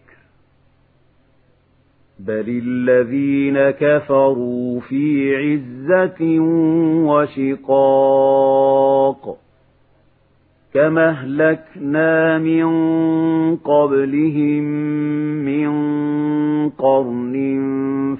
بل 2.21 2.63
الذين 2.65 3.71
كفروا 3.71 4.81
في 4.81 5.37
عزة 5.37 6.39
وشقاق. 7.07 9.46
كما 10.77 11.09
اهلكنا 11.11 12.39
من 12.39 12.67
قبلهم 13.57 14.65
من 15.45 15.71
قرن 16.71 17.37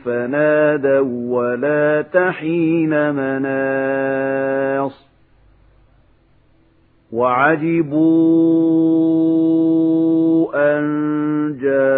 فنادوا 0.05 1.39
ولا 1.39 2.03
تحين 2.03 3.15
مناص 3.15 5.07
وعجبوا 7.13 7.97
أن 10.55 10.87
جاءهم 11.61 11.96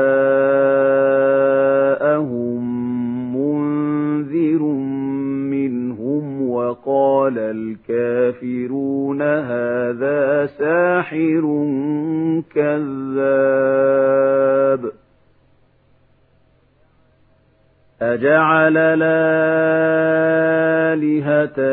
أجعل 18.18 18.76
الآلهة 18.76 19.08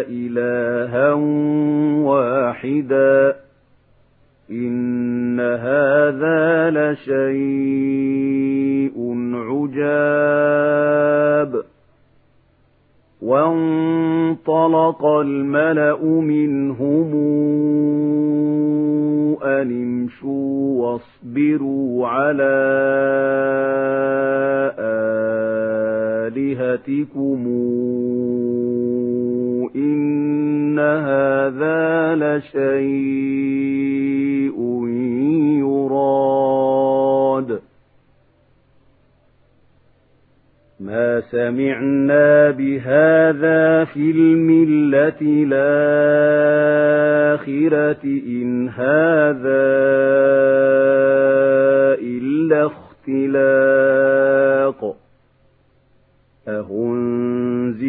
إلها 0.10 1.14
واحدا. 2.04 3.36
إن 4.52 5.40
هذا 5.40 6.70
لشيء 6.70 8.16
عجاب. 9.36 10.56
وانطلق 13.22 15.06
الملأ 15.06 16.06
منهم 16.06 17.16
أن 19.44 19.72
امشوا 19.72 20.82
واصبروا 20.84 22.08
على 22.08 22.56
آلهتكم 26.88 27.46
إن 29.76 30.80
هذا 30.80 32.16
لشيء 32.16 32.56
يراد 35.60 37.60
ما 40.80 41.22
سمعنا 41.32 42.52
بهذا 42.52 43.84
في 43.84 44.12
الملة 44.12 45.22
الآخرة 45.22 45.54
إن 48.04 48.70
هذا 48.70 49.66
إلا 52.02 52.66
اختلاق 52.66 53.75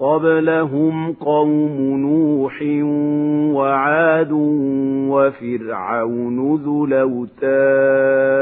قبلهم 0.00 1.12
قوم 1.12 1.76
نوح 1.80 2.62
وعاد 3.54 4.32
وفرعون 5.10 6.56
ذو 6.56 6.84
الأوتاد 6.84 8.40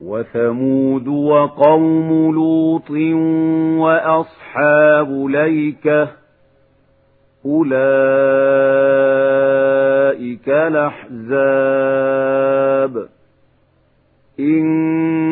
وثمود 0.00 1.08
وقوم 1.08 2.34
لوط 2.34 2.90
وأصحاب 3.80 5.26
ليكة 5.28 6.08
أولئك 7.46 7.72
الأحزاب 11.82 13.08
إن 14.40 15.31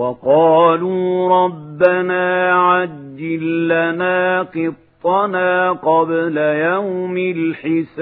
وقالوا 0.00 1.44
ربنا 1.44 2.52
عجل 2.54 3.68
لنا 3.68 4.42
قطنا 4.42 5.72
قبل 5.72 6.36
يوم 6.38 7.16
الحساب. 7.16 8.00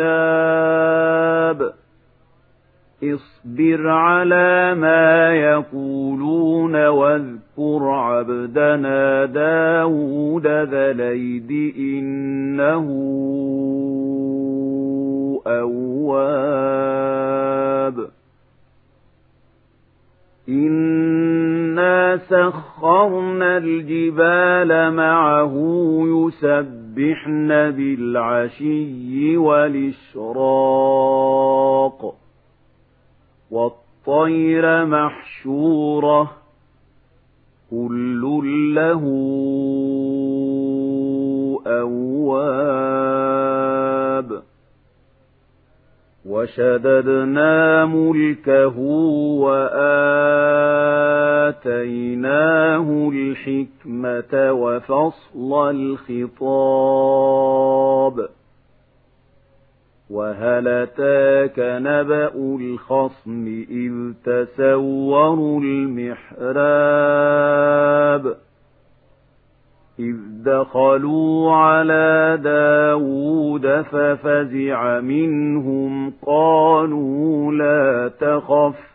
اصبر 3.04 3.88
على 3.88 4.74
ما 4.74 5.34
يقولون 5.34 6.86
واذكر 6.86 7.88
عبدنا 7.88 9.24
داود 9.24 10.46
ذا 10.46 10.92
إنه 11.78 12.86
أواب. 15.46 16.78
إنا 20.48 20.77
سخرنا 22.28 23.56
الجبال 23.56 24.94
معه 24.94 25.54
يسبحن 26.04 27.48
بالعشي 27.48 29.36
والإشراق 30.78 32.14
والطير 33.50 34.84
محشورة 34.86 36.30
كل 37.70 38.22
له 38.74 39.02
أواب 41.66 42.87
وشددنا 46.28 47.84
ملكه 47.84 48.78
وآتيناه 49.38 49.70
الحكمة 53.14 54.52
وفصل 54.52 55.70
الخطاب. 55.70 56.38
وهل 60.10 60.68
أتاك 60.68 61.58
نبأ 61.58 62.32
الخصم 62.34 63.64
إذ 63.70 64.12
تسوروا 64.24 65.60
المحراب؟ 65.60 66.38
إذ 69.98 70.16
دخلوا 70.44 71.52
على 71.52 72.38
داود 72.42 73.82
ففزع 73.82 75.00
منهم 75.00 76.12
قالوا 76.26 77.52
لا 77.52 78.08
تخف 78.20 78.88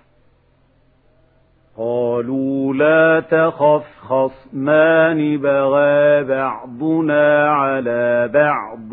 قالوا 1.77 2.73
لا 2.73 3.19
تخف 3.19 3.85
خصمان 4.01 5.37
بغى 5.37 6.23
بعضنا 6.23 7.49
على 7.49 8.29
بعض 8.33 8.89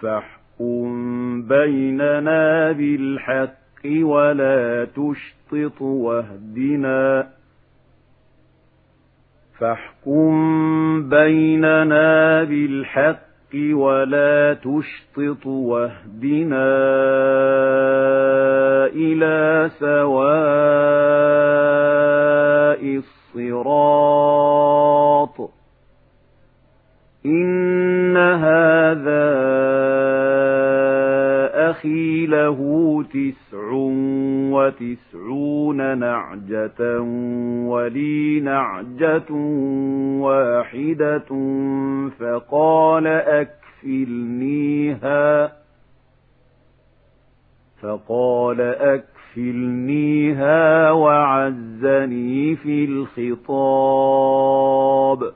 فاحكم 0.00 1.42
بيننا 1.42 2.72
بالحق 2.72 4.02
ولا 4.02 4.84
تشطط 4.84 5.82
واهدنا 5.82 7.26
فاحكم 9.58 11.08
بيننا 11.08 12.44
بالحق 12.44 13.24
ولا 13.72 14.54
تشطط 14.54 15.46
واهدنا 15.46 16.74
إلى 18.86 19.70
سواء 19.78 21.04
الصراط 23.36 24.54
إن 27.26 28.16
هذا 28.16 29.43
له 32.26 32.58
تسع 33.12 33.72
وتسعون 34.52 35.98
نعجة 35.98 37.00
ولي 37.68 38.40
نعجة 38.40 39.32
واحدة 40.20 41.28
فقال 42.18 43.06
أكفلنيها 43.84 45.52
فقال 47.82 48.60
أكفلنيها 49.36 50.90
وعزني 50.90 52.56
في 52.56 52.84
الخطاب 53.94 55.32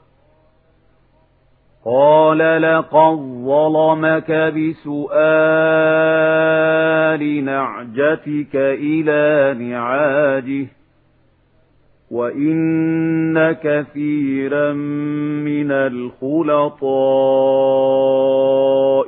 قال 1.90 2.38
لقد 2.62 3.16
ظلمك 3.44 4.30
بسؤال 4.30 5.04
نعجتك 7.44 8.56
إلى 8.56 9.54
نعاجه 9.64 10.66
وإن 12.10 13.52
كثيرا 13.52 14.72
من 15.42 15.70
الخلطاء 15.72 16.78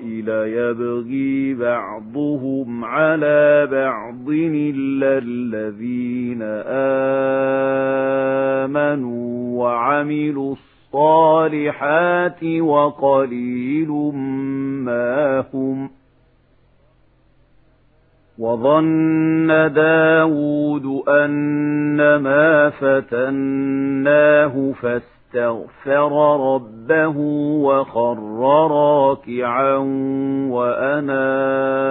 ليبغي 0.05 1.55
بعضهم 1.55 2.85
على 2.85 3.69
بعض 3.73 4.29
إلا 4.55 5.19
الذين 5.19 6.43
آمنوا 8.65 9.63
وعملوا 9.63 10.53
الصالحات 10.53 10.70
وقليل 12.63 13.89
ما 14.85 15.45
هم. 15.55 15.91
وظن 18.39 19.73
داود 19.73 21.09
أنما 21.09 22.71
فتناه 22.71 23.73
فاستغفر 24.73 26.37
ربه 26.55 27.17
وخر 27.63 28.19
راكعا 28.41 29.77
وأناب. 30.51 31.91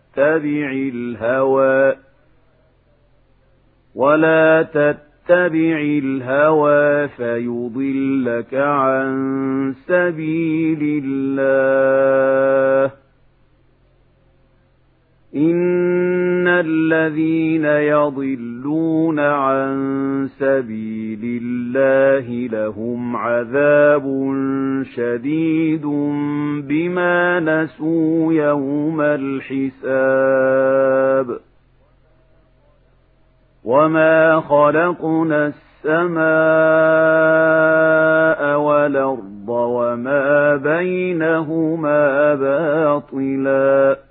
تتبع 0.15 0.71
الهوى 0.71 1.95
ولا 3.95 4.63
تتبع 4.63 5.81
الهوى 5.81 7.07
فيضلك 7.07 8.53
عن 8.53 9.73
سبيل 9.87 11.03
الله. 11.05 12.91
إن 15.35 16.47
الذين 16.47 17.65
يضلون 18.61 19.19
عن 19.19 20.29
سبيل 20.39 21.41
الله 21.43 22.47
لهم 22.47 23.15
عذاب 23.15 24.03
شديد 24.95 25.85
بما 26.67 27.39
نسوا 27.39 28.33
يوم 28.33 29.01
الحساب. 29.01 29.77
وما 33.63 34.39
خلقنا 34.39 35.51
السماء 35.85 36.21
والأرض 38.59 39.49
وما 39.49 40.55
بينهما 40.55 42.35
باطلاً. 42.35 44.10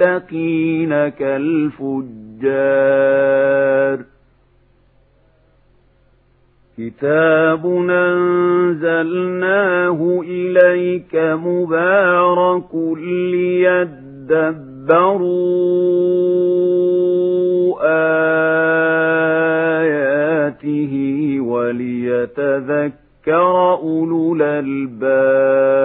المتقين 0.00 1.08
كالفجار. 1.08 2.44
كتاب 6.78 7.66
أنزلناه 7.90 9.40
إليك 10.26 11.14
مبارك 11.14 12.74
ليدبروا 12.98 13.84
آياته 19.84 20.92
وليتذكر 21.40 22.92
أولو 23.72 24.34
الألباب. 24.34 25.84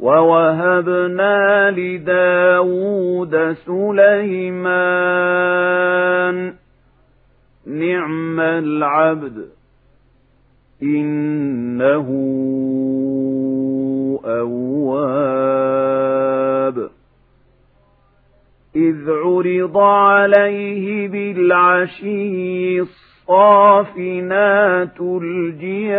ووهبنا 0.00 1.70
لداود 1.70 3.52
سليمان 3.66 4.78
نعم 7.66 8.40
العبد 8.40 9.48
إنه 10.82 12.08
أواب 14.24 15.58
إذ 18.76 19.10
عرض 19.10 19.76
عليه 19.78 21.08
بالعشي 21.08 22.80
الصافنات 23.28 25.00
الجياد 25.00 25.98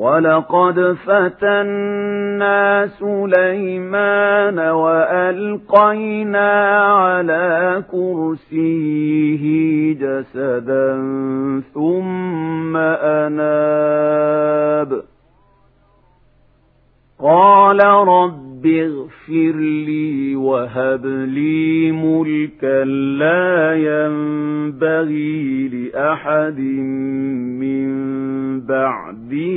ولقد 0.00 0.96
فتنا 1.06 2.86
سليمان 2.86 4.58
وألقينا 4.58 6.50
على 6.84 7.82
كرسيه 7.92 9.44
جسدا 9.94 10.92
ثم 11.74 12.76
أناب 13.26 15.02
قال 17.22 17.80
رب 18.08 18.66
اغفر 18.66 19.56
لي 19.86 20.36
وهب 20.36 21.06
لي 21.06 21.92
ملكا 21.92 22.84
لا 23.20 23.74
ينبغي 23.74 25.68
لأحد 25.68 26.58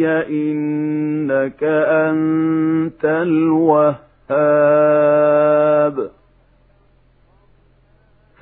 إنك 0.05 1.63
أنت 1.63 3.05
الوهاب. 3.05 3.93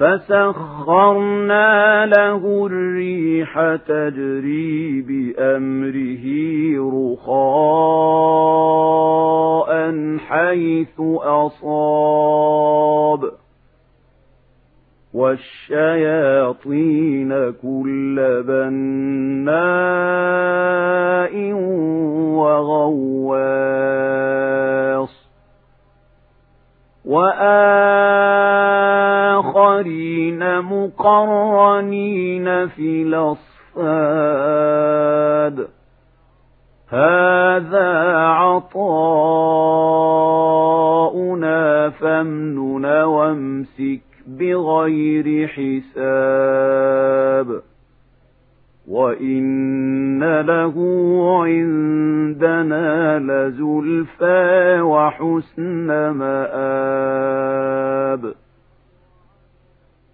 فسخرنا 0.01 2.05
له 2.05 2.67
الريح 2.71 3.75
تجري 3.75 5.01
بأمره 5.01 6.25
رخاء 7.13 8.11
حيث 10.17 11.01
أصاب. 11.21 13.31
والشياطين 15.13 16.71
كل 17.51 18.43
بناء 18.47 19.51
وغواص 22.39 23.61
وآخرين 27.05 27.51
مقرنين 30.61 32.47
في 32.67 33.03
الأصفاد. 33.03 34.47
هذا 36.89 38.17
عطاؤنا 38.17 39.19
فامنن 41.89 42.85
وامسك 42.85 44.10
بغير 44.41 45.47
حساب. 45.47 45.91
وإن 48.87 50.41
له 50.41 50.75
عندنا 51.43 53.19
لزلفى 53.19 54.81
وحسن 54.81 56.09
مآب. 56.09 57.41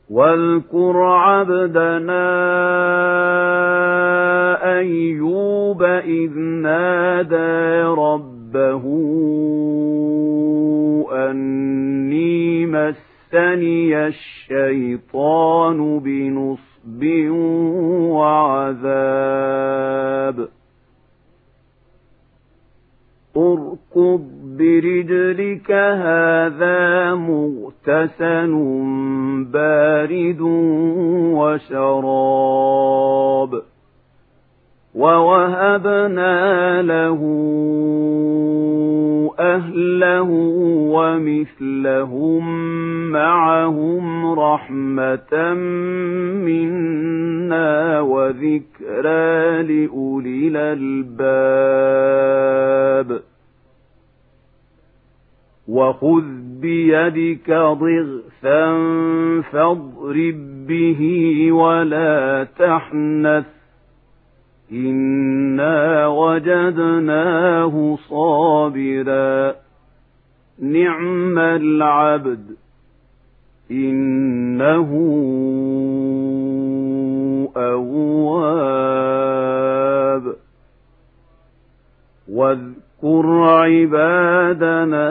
واذكر 0.10 0.98
عبدنا 0.98 2.28
أيوب 4.78 5.84
إذ 5.84 6.40
نادى 6.40 7.84
ربه 7.84 8.84
أني 11.12 12.66
مسني 13.34 14.08
الشيطان 14.08 16.00
بنصب 16.00 17.06
وعذاب. 18.12 20.48
اركض 23.38 24.22
برجلك 24.60 25.72
هذا 25.72 27.16
مغتسل 27.16 28.54
بارد 29.54 30.42
وشراب. 31.38 33.52
ووهبنا 34.96 36.82
له 36.82 37.20
أهله 39.40 40.30
ومثلهم 40.94 42.44
معهم 43.12 44.40
رحمة 44.40 45.54
منا 46.44 48.02
وذكرى 48.02 49.64
لأولي 49.64 50.48
الألباب 50.48 51.88
وخذ 55.68 56.24
بيدك 56.62 57.50
ضغثا 57.52 58.74
فاضرب 59.52 60.68
به 60.68 61.02
ولا 61.52 62.48
تحنث 62.60 63.57
إنا 64.72 66.08
وجدناه 66.08 67.98
صابرا. 68.10 69.56
نعم 70.62 71.40
العبد. 71.40 72.46
إنه 73.72 74.90
أواب. 77.58 78.88
واذكر 82.32 83.44
عبادنا 83.44 85.10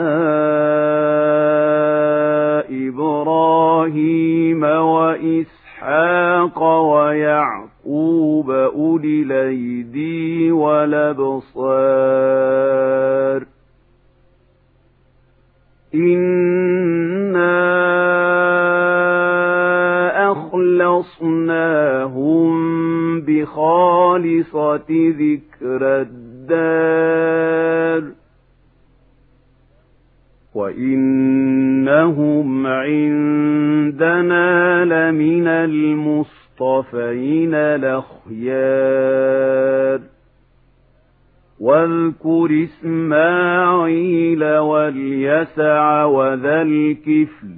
إبراهيم 2.69 4.63
وإسحاق 4.63 6.63
ويعقوب 6.63 7.66
أولي 7.87 9.21
الأيدي 9.21 10.51
والأبصار. 10.51 11.47
إنا 15.95 17.57
أخلصناهم 20.31 21.61
بخالصة 23.21 24.85
ذكر 24.89 25.81
الدار. 26.01 27.47
وإنهم 30.55 32.47
عندنا 32.67 34.45
لمن 34.85 35.47
المصطفين 36.61 37.53
الأخيار. 37.53 39.07
واذكر 41.59 42.63
إسماعيل 42.63 44.43
واليسع 44.43 46.03
وذا 46.03 46.61
الكفل 46.61 47.57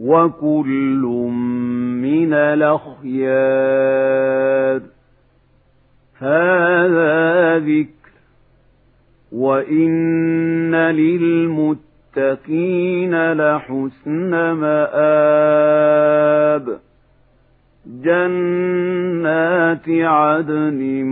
وكل 0.00 1.02
من 2.02 2.32
الأخيار. 2.32 3.10
هذا 6.18 7.58
ذكر 7.58 7.88
وإن 9.32 10.74
للمتقين 10.74 12.32
لحسن 13.32 14.30
مآب. 14.52 15.64
جنات 17.86 19.88
عدن 19.88 21.04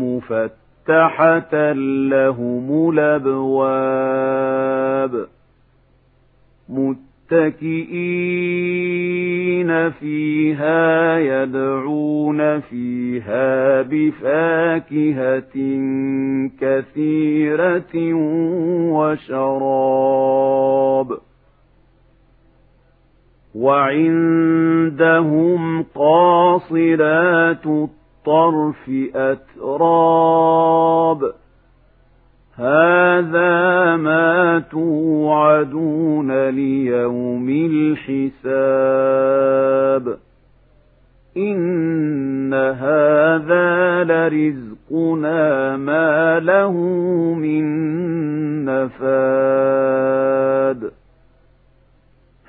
مفتح 0.00 0.60
مفتحة 0.90 1.72
لهم 1.72 2.90
الأبواب 2.98 4.46
متكئين 6.68 7.40
فيها 9.90 11.18
يدعون 11.18 12.60
فيها 12.60 13.82
بفاكهة 13.82 15.56
كثيرة 16.60 18.14
وشراب 18.92 20.50
وعندهم 23.54 25.50
قاصرات 25.94 27.66
الطرف 27.66 28.90
أتراب. 29.14 31.32
هذا 32.56 33.96
ما 33.96 34.62
توعدون 34.70 36.48
ليوم 36.48 37.48
الحساب. 38.08 40.16
إن 41.36 42.54
هذا 42.54 44.04
لرزقنا 44.04 45.76
ما 45.76 46.40
له 46.40 46.72
من 47.34 47.64
نفاد. 48.64 49.70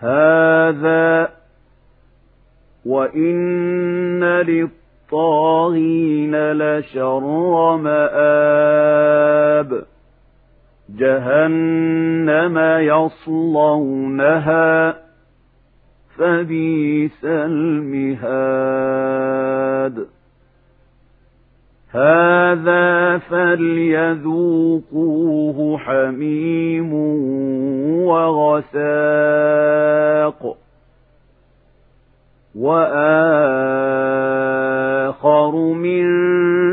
هذا 0.02 1.30
وإن 2.86 4.24
للطاغين 4.24 6.52
لشر 6.52 7.78
مآب 7.78 9.12
جهنم 10.90 12.58
يصلونها 12.82 14.62
فبيس 16.18 17.26
المهاد. 17.26 18.22
هذا 21.94 23.18
فليذوقوه 23.18 24.78
حميم 25.78 26.94
وغساق 28.04 29.62
وآخر 32.56 33.92
من 35.74 36.06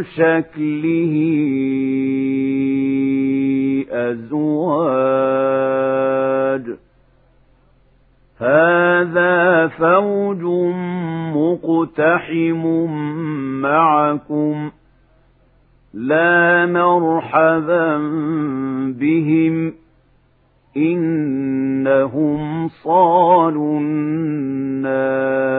شكله 0.05 1.15
أزواج. 3.91 5.39
هذا 8.39 9.67
فوج 9.67 10.43
مقتحم 11.35 12.63
معكم. 13.63 14.71
لا 15.95 16.67
مرحبا 16.67 17.97
بهم 19.01 19.73
إنهم 20.77 22.69
صالوا 22.69 23.81
النار. 23.81 25.59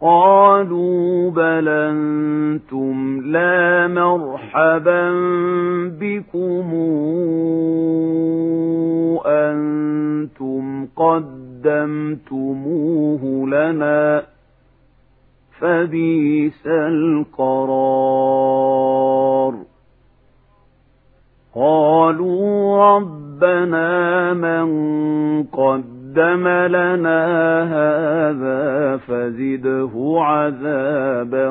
قالوا 0.00 1.30
بل 1.30 1.68
أنتم 1.68 3.20
لا 3.24 3.88
مرحبا 3.88 5.10
بكم 6.00 6.74
أنتم 9.26 10.86
قدمتموه 10.96 12.42
لنا. 13.48 14.31
فبيس 15.60 16.66
القرار. 16.66 18.12
قالوا 21.54 22.78
ربنا 22.96 24.34
من 24.34 24.66
قدم 25.42 26.48
لنا 26.48 27.24
هذا 27.62 28.96
فزده 28.96 30.16
عذابا 30.18 31.50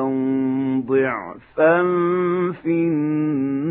ضعفا 0.86 1.82
في 2.62 2.88
النار. 2.88 3.62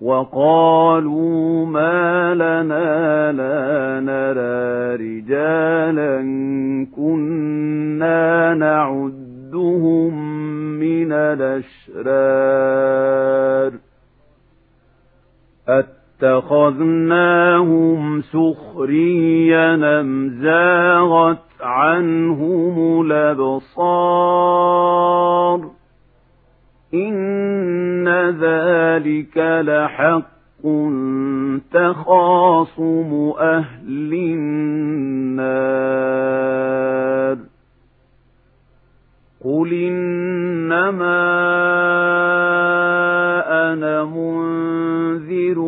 وقالوا 0.00 1.66
ما 1.66 2.34
لنا 2.34 3.32
لا 3.32 4.00
نرى 4.00 4.96
رجالا 4.96 6.22
كنا 6.96 8.54
نعدهم 8.54 10.38
من 10.78 11.12
الأشرار 11.12 11.68
أتخذناهم 16.22 18.22
سخريا 18.22 20.00
أم 20.00 20.28
زاغت 20.42 21.38
عنهم 21.60 23.00
الأبصار 23.00 24.58
إن 26.94 28.08
ذلك 28.40 29.36
لحق 29.38 30.38
تخاصم 31.72 33.32
أهل 33.38 34.14
النار 34.14 35.68
قل 39.44 39.72
إنما 39.72 41.24
أنا 43.72 44.04
منذر 44.04 45.58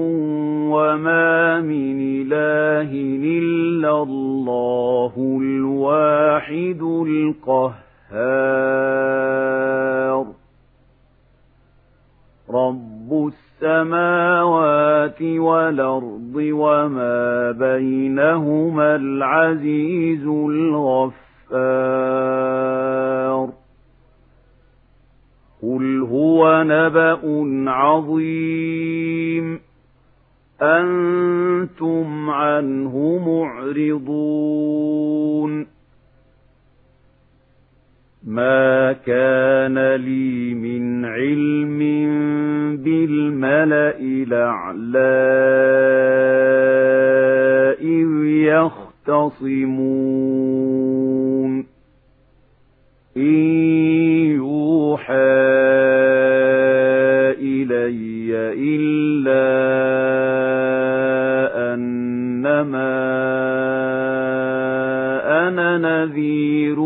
وما 0.70 1.61
من 1.61 2.00
إله 2.00 2.90
إلا 3.38 4.02
الله 4.02 5.38
الواحد 5.42 6.83
القهار 6.83 8.59
والأرض 15.22 16.35
وما 16.37 17.50
بينهما 17.50 18.96
العزيز 18.96 20.26
الغفار 20.26 21.20
قل 25.62 26.00
هو 26.00 26.62
نبأ 26.66 27.20
عظيم 27.70 29.61
أنتم 30.62 32.30
عنه 32.30 33.18
معرضون 33.26 34.61
ما 38.24 38.92
كان 38.92 39.94
لي 39.94 40.54
من 40.54 41.04
علم 41.04 41.78
بالملأ 42.76 43.98
الأعلى 44.96 46.70
إذ 47.81 48.09
يختصمون 49.48 51.66
إن 53.16 53.35
يوحى 54.37 55.14
إلي 57.40 58.33
إلا 58.57 59.50
أنما 61.74 63.00
أنا 65.48 65.70
نذير 65.79 66.79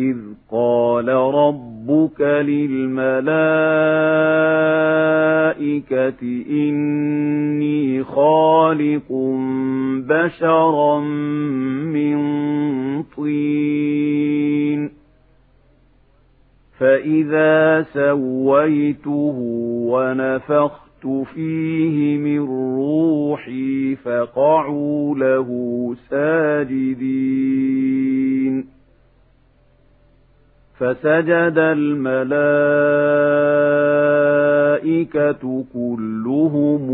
إذ 0.00 0.16
قال 0.50 1.08
ربك 1.08 2.20
للملائكة 2.20 3.30
إني 6.50 8.04
خالق 8.04 9.12
بشرا 10.08 11.00
من 11.94 12.18
طين 13.16 14.90
فإذا 16.78 17.82
سويته 17.82 19.36
ونفخت 19.90 20.90
نفخت 21.04 21.28
فيه 21.34 22.18
من 22.18 22.40
روحي 22.76 23.96
فقعوا 23.96 25.14
له 25.14 25.48
ساجدين 26.10 27.20
فسجد 30.80 31.58
الملائكة 31.58 32.24
كلهم 35.74 36.84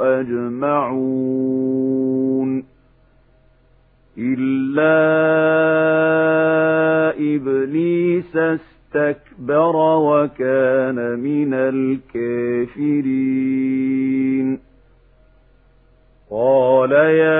أجمعون 0.00 1.30
إلا 4.18 5.00
إبليس 7.34 8.36
استكبر 8.36 9.76
وكان 9.76 11.18
من 11.18 11.54
الكافرين. 11.54 13.10
قال 16.30 16.92
يا 16.92 17.39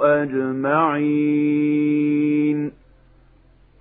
أجمعين 0.03 1.53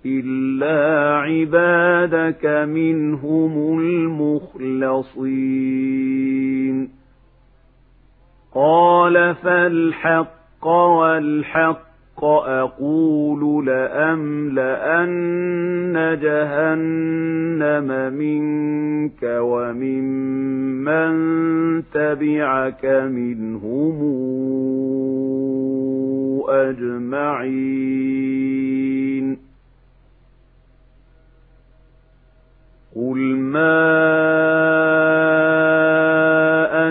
إلا 0.06 1.16
عبادك 1.18 2.46
منهم 2.68 3.78
المخلصين 5.82 6.88
قال 8.54 9.34
فالحق 9.34 10.66
والحق 10.66 12.24
أقول 12.24 13.66
لأملأن 13.66 15.12
جهنم 16.22 18.12
منك 18.14 19.22
وممن 19.22 21.12
تبعك 21.92 22.84
منهم 22.84 23.98
أجمعين 28.22 29.51
قل 32.96 33.18
ما 33.36 33.82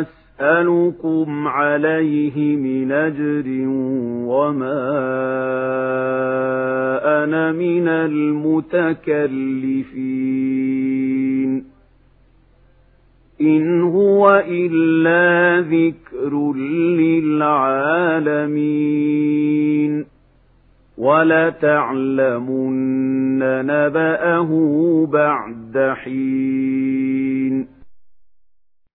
أسألكم 0.01 1.47
عليه 1.47 2.55
من 2.55 2.91
أجر 2.91 3.43
وما 4.27 4.81
أنا 7.23 7.51
من 7.51 7.87
المتكلفين 7.87 9.01
إن 13.41 13.81
هو 13.81 14.43
إلا 14.47 15.61
ذكر 15.69 16.53
للعالمين 18.61 20.11
ولتعلمن 20.97 22.69
نبأه 23.65 24.49
بعد 25.12 25.93
حين. 26.04 27.81